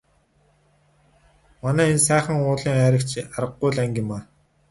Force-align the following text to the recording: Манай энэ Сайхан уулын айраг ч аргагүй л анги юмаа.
Манай 1.61 1.87
энэ 1.93 2.05
Сайхан 2.07 2.37
уулын 2.41 2.75
айраг 2.83 3.03
ч 3.11 3.13
аргагүй 3.37 3.69
л 3.73 3.77
анги 3.83 4.01
юмаа. 4.03 4.21